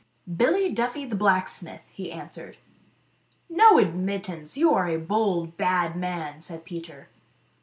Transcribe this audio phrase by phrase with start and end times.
[0.41, 2.57] "Billy Duffy the blacksmith," he answered."
[3.51, 4.57] No admittance!
[4.57, 6.65] You are a bold, bad man," said St.
[6.65, 7.07] Peter.